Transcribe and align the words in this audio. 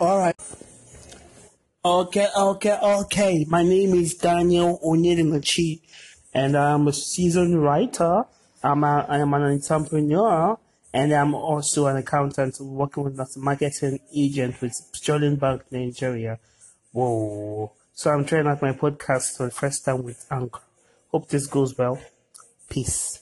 All 0.00 0.18
right. 0.18 0.34
Okay, 1.84 2.26
okay, 2.34 2.78
okay. 2.82 3.44
My 3.46 3.62
name 3.62 3.92
is 3.92 4.14
Daniel 4.14 4.80
Onyedimachi, 4.82 5.82
and 6.32 6.56
I'm 6.56 6.88
a 6.88 6.92
seasoned 6.94 7.62
writer. 7.62 8.24
I'm 8.62 8.82
a, 8.82 9.04
I 9.06 9.18
am 9.18 9.34
an 9.34 9.42
entrepreneur, 9.42 10.58
and 10.94 11.12
I'm 11.12 11.34
also 11.34 11.86
an 11.86 11.98
accountant 11.98 12.58
working 12.60 13.04
with 13.04 13.20
a 13.20 13.26
marketing 13.36 13.98
agent 14.16 14.58
with 14.62 14.72
Sterling 14.72 15.36
Bank 15.36 15.64
Nigeria. 15.70 16.38
Whoa. 16.92 17.72
So 17.92 18.10
I'm 18.10 18.24
trying 18.24 18.46
out 18.46 18.62
my 18.62 18.72
podcast 18.72 19.36
for 19.36 19.44
the 19.44 19.52
first 19.52 19.84
time 19.84 20.02
with 20.02 20.24
Anchor. 20.30 20.62
Hope 21.08 21.28
this 21.28 21.46
goes 21.46 21.76
well. 21.76 22.00
Peace. 22.70 23.20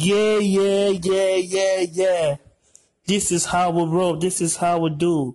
Yeah, 0.00 0.38
yeah, 0.38 0.90
yeah, 0.90 1.34
yeah, 1.34 1.80
yeah. 1.90 2.36
This 3.04 3.32
is 3.32 3.46
how 3.46 3.72
we 3.72 3.82
roll. 3.82 4.16
This 4.16 4.40
is 4.40 4.56
how 4.56 4.78
we 4.78 4.90
do. 4.90 5.34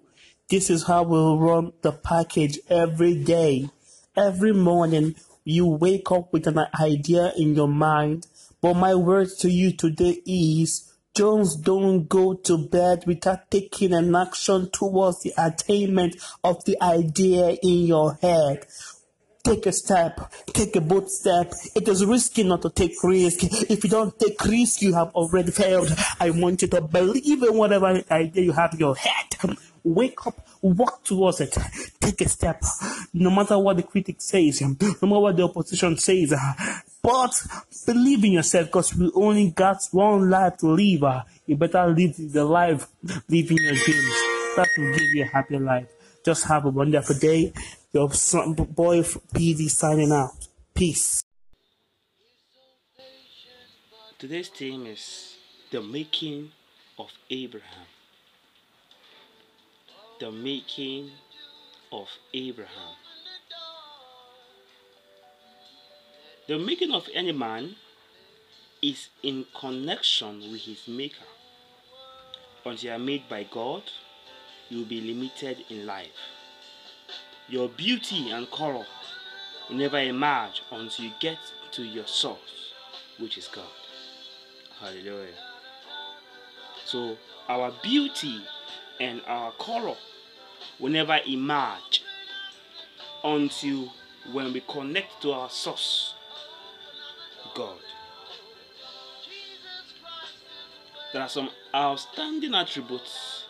This 0.49 0.69
is 0.69 0.83
how 0.83 1.03
we 1.03 1.17
run 1.45 1.73
the 1.81 1.91
package 1.91 2.59
every 2.69 3.21
day. 3.21 3.69
Every 4.15 4.53
morning, 4.53 5.15
you 5.43 5.65
wake 5.65 6.09
up 6.13 6.31
with 6.31 6.47
an 6.47 6.65
idea 6.79 7.33
in 7.35 7.55
your 7.55 7.67
mind. 7.67 8.27
But 8.61 8.75
my 8.75 8.95
words 8.95 9.35
to 9.39 9.49
you 9.49 9.73
today 9.73 10.21
is 10.25 10.93
Jones 11.13 11.57
don't 11.57 12.07
go 12.07 12.33
to 12.33 12.57
bed 12.57 13.03
without 13.05 13.51
taking 13.51 13.93
an 13.93 14.15
action 14.15 14.69
towards 14.69 15.23
the 15.23 15.33
attainment 15.37 16.15
of 16.41 16.63
the 16.63 16.81
idea 16.81 17.57
in 17.61 17.85
your 17.85 18.17
head. 18.21 18.65
Take 19.43 19.65
a 19.65 19.73
step, 19.73 20.31
take 20.47 20.73
a 20.77 20.81
bold 20.81 21.11
step. 21.11 21.51
It 21.75 21.85
is 21.89 22.05
risky 22.05 22.43
not 22.43 22.61
to 22.61 22.69
take 22.69 22.95
risk. 23.03 23.43
If 23.43 23.83
you 23.83 23.89
don't 23.89 24.17
take 24.17 24.41
risk, 24.45 24.81
you 24.81 24.93
have 24.93 25.09
already 25.09 25.51
failed. 25.51 25.93
I 26.17 26.29
want 26.29 26.61
you 26.61 26.69
to 26.69 26.79
believe 26.79 27.43
in 27.43 27.57
whatever 27.57 28.01
idea 28.09 28.41
you 28.41 28.53
have 28.53 28.73
in 28.73 28.79
your 28.79 28.95
head. 28.95 29.57
Wake 29.83 30.25
up, 30.25 30.47
walk 30.61 31.03
towards 31.03 31.41
it, 31.41 31.57
take 31.99 32.21
a 32.21 32.29
step. 32.29 32.63
No 33.13 33.29
matter 33.31 33.59
what 33.59 33.75
the 33.75 33.83
critic 33.83 34.21
says, 34.21 34.61
no 34.61 34.77
matter 34.79 35.19
what 35.19 35.35
the 35.35 35.43
opposition 35.43 35.97
says, 35.97 36.33
but 37.01 37.33
believe 37.85 38.23
in 38.23 38.31
yourself 38.31 38.67
because 38.67 38.95
we 38.95 39.11
only 39.13 39.49
got 39.49 39.83
one 39.91 40.29
life 40.29 40.55
to 40.59 40.67
live. 40.67 41.03
You 41.45 41.57
better 41.57 41.85
live 41.87 42.15
the 42.17 42.45
life, 42.45 42.87
living 43.27 43.57
your 43.57 43.75
dreams. 43.75 44.15
That 44.55 44.69
will 44.77 44.93
give 44.93 45.01
you 45.01 45.23
a 45.23 45.27
happy 45.27 45.59
life. 45.59 45.87
Just 46.23 46.45
have 46.45 46.63
a 46.63 46.69
wonderful 46.69 47.17
day. 47.17 47.51
Your 47.95 48.07
boy 48.07 49.03
PD 49.03 49.69
signing 49.69 50.11
out. 50.11 50.47
Peace. 50.73 51.21
Today's 54.17 54.49
theme 54.49 54.87
is 54.87 55.35
the 55.69 55.79
making 55.79 56.49
of 56.97 57.11
Abraham. 57.29 57.85
The 60.19 60.31
making 60.31 61.11
of 61.91 62.07
Abraham. 62.33 62.95
The 66.47 66.57
making 66.57 66.91
of 66.93 67.07
any 67.13 67.31
man 67.31 67.75
is 68.81 69.09
in 69.21 69.45
connection 69.53 70.51
with 70.51 70.61
his 70.61 70.87
maker. 70.87 71.29
Once 72.65 72.83
you 72.83 72.91
are 72.91 72.97
made 72.97 73.29
by 73.29 73.43
God, 73.43 73.83
you 74.69 74.79
will 74.79 74.85
be 74.85 74.99
limited 74.99 75.63
in 75.69 75.85
life. 75.85 76.42
Your 77.53 77.69
beauty 77.69 78.31
and 78.31 78.49
color 78.49 78.83
will 79.69 79.75
never 79.75 79.99
emerge 79.99 80.63
until 80.71 81.05
you 81.05 81.11
get 81.19 81.37
to 81.73 81.83
your 81.83 82.07
source, 82.07 82.73
which 83.19 83.37
is 83.37 83.47
God. 83.47 83.69
Hallelujah. 84.79 85.35
So, 86.83 87.15
our 87.47 87.71
beauty 87.83 88.41
and 88.99 89.21
our 89.27 89.51
color 89.51 89.93
will 90.79 90.89
never 90.89 91.19
emerge 91.27 92.01
until 93.23 93.93
when 94.31 94.51
we 94.51 94.61
connect 94.61 95.21
to 95.21 95.33
our 95.33 95.51
source, 95.51 96.15
God. 97.53 97.77
There 101.13 101.21
are 101.21 101.29
some 101.29 101.51
outstanding 101.75 102.55
attributes 102.55 103.45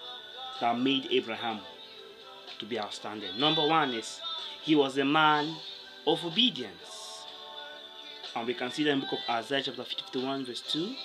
that 0.60 0.78
made 0.78 1.08
Abraham 1.10 1.62
to 2.64 2.70
be 2.70 2.80
outstanding. 2.80 3.38
Number 3.38 3.68
one 3.68 3.94
is 3.94 4.22
he 4.62 4.76
was 4.76 4.98
a 4.98 5.06
man 5.06 5.56
of 6.08 6.24
obedience. 6.26 7.26
And 8.36 8.48
we 8.48 8.54
can 8.54 8.72
see 8.72 8.84
that 8.86 8.92
in 8.92 9.00
the 9.02 9.06
book 9.06 9.20
of 9.28 9.36
Isaiah 9.36 9.64
chapter 9.64 9.84
51 9.84 10.46
verse 10.46 10.62
2, 10.62 10.96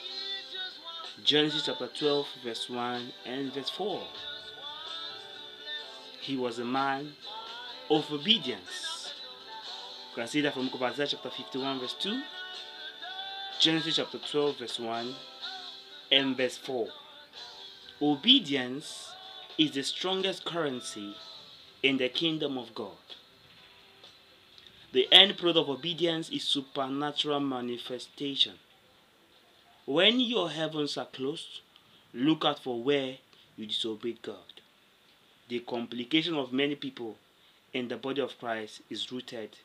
Genesis 1.25 1.65
chapter 1.67 1.89
12 1.89 2.27
verse 2.45 2.71
1 2.71 3.13
and 3.27 3.53
verse 3.53 3.71
4. 3.71 4.03
He 6.21 6.37
was 6.37 6.59
a 6.59 6.65
man 6.65 7.13
of 7.91 8.11
obedience. 8.13 9.13
You 10.11 10.23
can 10.23 10.29
see 10.29 10.41
that 10.43 10.55
from 10.55 10.67
the 10.67 10.71
book 10.71 10.81
of 10.81 10.93
Isaiah 10.93 11.09
chapter 11.09 11.31
51 11.31 11.81
verse 11.81 11.97
2, 11.99 12.23
Genesis 13.59 13.97
chapter 13.97 14.19
12 14.19 14.59
verse 14.59 14.79
1 14.79 15.15
and 16.13 16.37
verse 16.37 16.57
4. 16.57 16.89
Obedience 18.01 19.11
is 19.59 19.73
the 19.73 19.83
strongest 19.83 20.45
currency 20.45 21.15
in 21.83 21.99
the 21.99 22.09
kingdom 22.09 22.59
of 22.59 22.75
God. 22.75 22.97
The 24.93 25.07
end 25.13 25.37
product 25.37 25.69
of 25.69 25.69
obedience 25.69 26.31
is 26.31 26.45
supernatural 26.45 27.41
manifestation. 27.41 28.55
When 29.85 30.19
your 30.21 30.51
heavens 30.51 30.97
are 30.97 31.07
closed, 31.07 31.61
look 32.13 32.45
out 32.45 32.63
for 32.63 32.83
where 32.83 33.19
you 33.57 33.67
disobeyed 33.67 34.23
God. 34.23 34.63
The 35.49 35.61
complication 35.61 36.35
of 36.35 36.53
many 36.53 36.75
people 36.75 37.17
in 37.73 37.89
the 37.89 37.97
body 37.97 38.21
of 38.21 38.39
Christ 38.39 38.81
is 38.91 39.13
rooted 39.13 39.57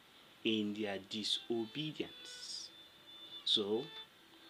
in 0.43 0.73
their 0.73 0.97
disobedience. 1.09 2.69
So, 3.45 3.83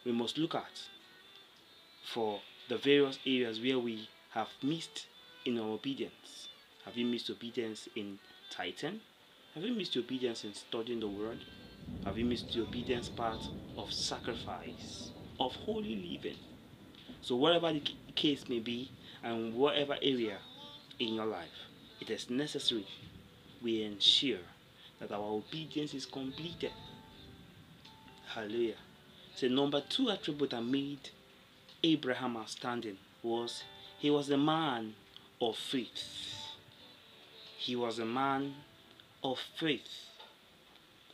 we 0.06 0.12
must 0.12 0.38
look 0.38 0.56
at 0.56 0.82
for 2.04 2.42
the 2.68 2.78
various 2.78 3.20
areas 3.26 3.60
where 3.60 3.80
we 3.80 4.10
have 4.32 4.50
missed 4.62 5.08
in 5.46 5.60
our 5.60 5.70
obedience. 5.70 6.50
Have 6.86 6.98
you 6.98 7.06
missed 7.06 7.30
obedience 7.30 7.88
in 7.96 8.20
tithing? 8.50 9.00
Have 9.56 9.64
you 9.64 9.74
missed 9.74 9.96
obedience 9.96 10.44
in 10.44 10.54
studying 10.54 11.00
the 11.00 11.08
word? 11.08 11.40
Have 12.06 12.18
you 12.18 12.26
missed 12.26 12.54
the 12.54 12.62
obedience 12.62 13.10
part 13.10 13.40
of 13.78 13.92
sacrifice, 13.92 15.12
of 15.40 15.56
holy 15.56 15.96
living? 15.96 16.38
So, 17.22 17.36
whatever 17.36 17.72
the 17.72 17.82
case 18.16 18.50
may 18.50 18.60
be, 18.60 18.92
and 19.24 19.54
whatever 19.56 19.96
area 20.02 20.38
in 21.00 21.14
your 21.14 21.26
life, 21.26 21.68
it 22.02 22.10
is 22.10 22.30
necessary 22.30 22.86
we 23.62 23.84
ensure 23.84 24.40
that 25.00 25.12
our 25.12 25.22
obedience 25.22 25.94
is 25.94 26.06
completed. 26.06 26.72
Hallelujah. 28.28 28.76
So, 29.36 29.48
number 29.48 29.82
two 29.88 30.10
attribute 30.10 30.50
that 30.50 30.64
made 30.64 31.10
Abraham 31.84 32.38
outstanding 32.38 32.98
was 33.22 33.64
he 33.98 34.10
was 34.10 34.30
a 34.30 34.38
man 34.38 34.96
of 35.42 35.56
faith. 35.56 36.33
He 37.64 37.78
was 37.78 37.98
a 37.98 38.06
man 38.06 38.56
of 39.24 39.40
faith. 39.58 40.10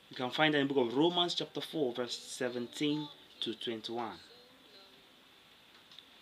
You 0.09 0.15
can 0.15 0.31
find 0.31 0.55
that 0.55 0.57
in 0.57 0.67
the 0.67 0.73
book 0.73 0.87
of 0.87 0.97
Romans, 0.97 1.35
chapter 1.35 1.61
4, 1.61 1.93
verse 1.93 2.17
17 2.17 3.07
to 3.41 3.53
21. 3.53 4.13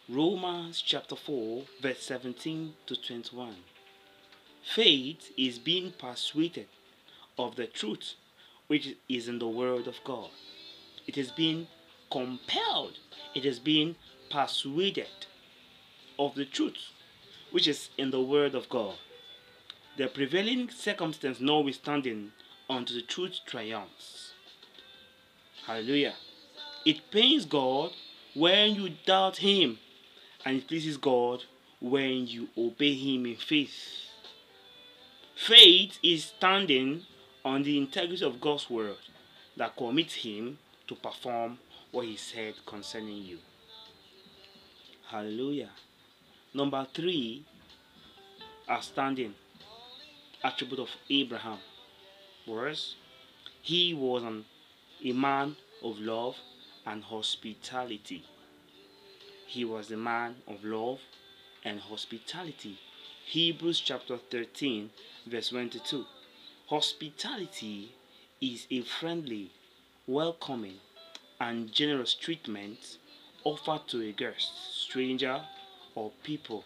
Romans 0.10 0.84
chapter 0.86 1.16
4, 1.16 1.64
verse 1.82 2.02
17 2.02 2.74
to 2.88 2.96
21. 2.98 3.56
Faith 4.76 5.32
is 5.38 5.60
being 5.60 5.94
persuaded 5.98 6.68
of 7.40 7.56
the 7.56 7.66
truth 7.66 8.16
which 8.68 8.98
is 9.08 9.30
in 9.30 9.40
the 9.40 9.48
Word 9.48 9.88
of 9.88 9.96
God. 10.04 10.32
It 11.08 11.18
is 11.18 11.32
being 11.32 11.68
compelled, 12.12 13.00
it 13.34 13.46
is 13.46 13.60
being 13.60 13.96
persuaded 14.30 15.26
of 16.20 16.36
the 16.36 16.44
truth 16.44 16.92
which 17.52 17.66
is 17.66 17.92
in 17.98 18.12
the 18.12 18.20
Word 18.20 18.56
of 18.56 18.68
God. 18.68 18.96
The 19.98 20.08
prevailing 20.08 20.70
circumstance 20.70 21.40
notwithstanding, 21.40 22.32
unto 22.70 22.94
the 22.94 23.02
truth 23.02 23.40
triumphs. 23.48 24.34
Hallelujah. 25.66 26.14
It 26.86 27.10
pains 27.10 27.46
God 27.46 27.94
when 28.36 28.76
you 28.76 28.92
doubt 29.08 29.38
Him, 29.38 29.80
and 30.46 30.58
it 30.58 30.68
pleases 30.68 30.98
God 30.98 31.46
when 31.80 32.28
you 32.28 32.48
obey 32.56 32.94
Him 32.94 33.26
in 33.26 33.38
faith. 33.38 33.74
Faith 35.36 35.98
is 36.04 36.26
standing 36.26 37.02
on 37.44 37.64
the 37.64 37.80
integrity 37.80 38.24
of 38.24 38.40
God's 38.40 38.70
word 38.70 38.98
that 39.56 39.76
commits 39.76 40.14
Him 40.14 40.60
to 40.86 40.94
perform 40.94 41.58
what 41.90 42.06
He 42.06 42.18
said 42.18 42.54
concerning 42.68 43.24
you. 43.24 43.40
Hallelujah. 45.10 45.72
Number 46.54 46.86
three, 46.94 47.46
outstanding 48.70 49.34
attribute 50.44 50.80
of 50.80 50.90
Abraham 51.10 51.60
was 52.46 52.96
he 53.62 53.94
was 53.94 54.24
an, 54.24 54.46
a 55.04 55.12
man 55.12 55.56
of 55.84 56.00
love 56.00 56.38
and 56.86 57.04
hospitality. 57.04 58.24
He 59.46 59.66
was 59.66 59.92
a 59.92 59.98
man 59.98 60.36
of 60.48 60.64
love 60.64 61.00
and 61.64 61.80
hospitality. 61.80 62.80
Hebrews 63.26 63.82
chapter 63.82 64.18
13, 64.18 64.90
verse 65.26 65.50
22. 65.50 66.06
Hospitality 66.68 67.92
is 68.40 68.68
a 68.72 68.82
friendly, 68.82 69.52
welcoming, 70.06 70.80
and 71.40 71.72
generous 71.72 72.14
treatment 72.14 72.98
offered 73.44 73.88
to 73.88 74.02
a 74.02 74.12
guest, 74.12 74.52
stranger, 74.74 75.42
or 75.96 76.12
people 76.24 76.64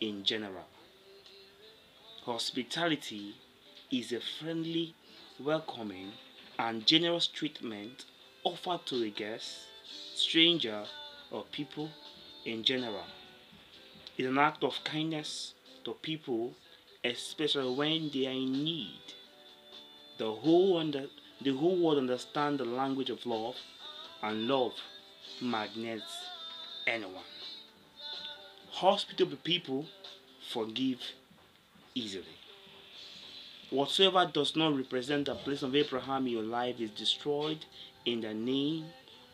in 0.00 0.24
general. 0.24 0.66
Hospitality 2.24 3.34
is 3.90 4.12
a 4.12 4.20
friendly, 4.20 4.94
welcoming, 5.40 6.12
and 6.56 6.86
generous 6.86 7.26
treatment 7.26 8.04
offered 8.44 8.86
to 8.86 9.02
a 9.02 9.10
guest, 9.10 9.66
stranger, 10.14 10.84
or 11.32 11.42
people 11.50 11.90
in 12.44 12.62
general. 12.62 13.06
It's 14.16 14.28
an 14.28 14.38
act 14.38 14.62
of 14.62 14.84
kindness 14.84 15.54
to 15.84 15.94
people, 15.94 16.54
especially 17.02 17.74
when 17.74 18.10
they 18.14 18.28
are 18.28 18.30
in 18.30 18.52
need. 18.52 19.14
The 20.18 20.30
whole, 20.30 20.78
under, 20.78 21.06
the 21.40 21.56
whole 21.56 21.76
world 21.76 21.98
understands 21.98 22.58
the 22.58 22.64
language 22.64 23.10
of 23.10 23.26
love, 23.26 23.56
and 24.22 24.46
love 24.46 24.74
magnets 25.40 26.18
anyone. 26.86 27.24
Hospitable 28.70 29.38
people 29.42 29.86
forgive 30.52 31.00
easily. 31.94 32.36
Whatsoever 33.70 34.30
does 34.30 34.54
not 34.54 34.76
represent 34.76 35.26
the 35.26 35.34
place 35.34 35.62
of 35.62 35.74
Abraham 35.74 36.26
in 36.26 36.32
your 36.34 36.42
life 36.42 36.80
is 36.80 36.90
destroyed 36.90 37.64
in 38.04 38.20
the 38.20 38.34
name 38.34 38.84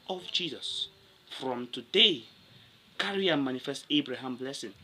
of 0.09 0.23
Jesus. 0.31 0.89
From 1.41 1.67
today, 1.69 2.25
carry 2.99 3.29
and 3.29 3.45
manifest 3.45 3.85
Abraham 3.91 4.37
blessing. 4.37 4.75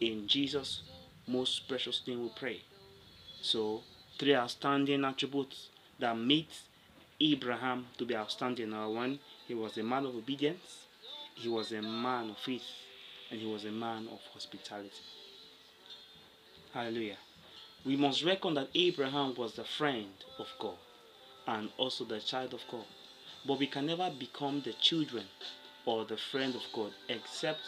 In 0.00 0.26
Jesus' 0.26 0.82
most 1.26 1.66
precious 1.68 2.02
name 2.06 2.22
we 2.22 2.30
pray. 2.36 2.60
So, 3.40 3.82
three 4.18 4.34
outstanding 4.34 5.04
attributes 5.04 5.68
that 5.98 6.16
made 6.18 6.48
Abraham 7.20 7.86
to 7.98 8.04
be 8.04 8.16
outstanding. 8.16 8.70
Number 8.70 8.90
one, 8.90 9.18
he 9.46 9.54
was 9.54 9.78
a 9.78 9.82
man 9.82 10.04
of 10.06 10.14
obedience, 10.14 10.86
he 11.34 11.48
was 11.48 11.72
a 11.72 11.80
man 11.80 12.30
of 12.30 12.38
faith, 12.38 12.66
and 13.30 13.40
he 13.40 13.46
was 13.46 13.64
a 13.64 13.72
man 13.72 14.08
of 14.12 14.20
hospitality. 14.32 14.90
Hallelujah. 16.74 17.18
We 17.86 17.94
must 17.94 18.24
reckon 18.24 18.54
that 18.54 18.70
Abraham 18.74 19.36
was 19.36 19.54
the 19.54 19.62
friend 19.62 20.12
of 20.40 20.48
God 20.58 20.74
and 21.46 21.70
also 21.78 22.04
the 22.04 22.18
child 22.18 22.52
of 22.52 22.62
God. 22.68 22.84
But 23.46 23.60
we 23.60 23.68
can 23.68 23.86
never 23.86 24.10
become 24.18 24.60
the 24.60 24.72
children 24.72 25.22
or 25.86 26.04
the 26.04 26.16
friend 26.16 26.52
of 26.56 26.62
God 26.72 26.90
except 27.08 27.60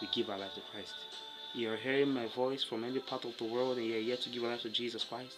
we 0.00 0.08
give 0.14 0.30
our 0.30 0.38
life 0.38 0.54
to 0.54 0.62
Christ. 0.72 0.94
You're 1.54 1.76
hearing 1.76 2.14
my 2.14 2.28
voice 2.28 2.64
from 2.64 2.84
any 2.84 3.00
part 3.00 3.26
of 3.26 3.36
the 3.36 3.44
world 3.44 3.76
and 3.76 3.86
you're 3.86 3.98
yet 3.98 4.22
to 4.22 4.30
give 4.30 4.40
your 4.40 4.50
life 4.50 4.62
to 4.62 4.70
Jesus 4.70 5.04
Christ. 5.04 5.36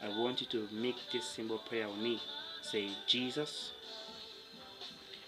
I 0.00 0.16
want 0.16 0.40
you 0.40 0.46
to 0.48 0.68
make 0.72 0.96
this 1.12 1.24
simple 1.24 1.58
prayer 1.58 1.88
with 1.88 1.98
me. 1.98 2.20
Say, 2.62 2.90
Jesus, 3.08 3.72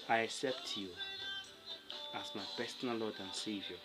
I 0.09 0.19
accept 0.19 0.77
you 0.77 0.87
as 2.15 2.33
my 2.37 2.43
personal 2.57 2.95
Lord 2.95 3.15
and 3.21 3.35
Savior. 3.35 3.77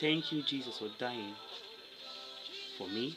Thank 0.00 0.32
you, 0.32 0.42
Jesus, 0.42 0.78
for 0.78 0.88
dying 0.98 1.34
for 2.76 2.88
me 2.88 3.16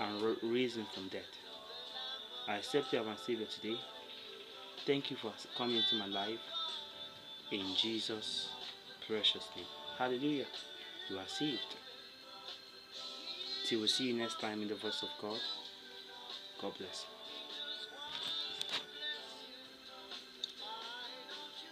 and 0.00 0.36
raising 0.42 0.86
from 0.94 1.08
death. 1.08 1.22
I 2.48 2.56
accept 2.56 2.92
you 2.92 3.00
as 3.00 3.06
my 3.06 3.16
Savior 3.16 3.46
today. 3.46 3.76
Thank 4.86 5.10
you 5.10 5.16
for 5.16 5.32
coming 5.56 5.76
into 5.76 5.96
my 5.96 6.06
life. 6.06 6.40
In 7.52 7.74
Jesus' 7.76 8.48
precious 9.06 9.46
name. 9.54 9.66
Hallelujah. 9.98 10.46
You 11.10 11.18
are 11.18 11.28
saved. 11.28 11.76
Till 13.66 13.82
we 13.82 13.86
see 13.86 14.08
you 14.08 14.14
next 14.14 14.40
time 14.40 14.62
in 14.62 14.68
the 14.68 14.74
voice 14.74 15.02
of 15.02 15.10
God. 15.20 15.38
God 16.60 16.72
bless. 16.78 17.04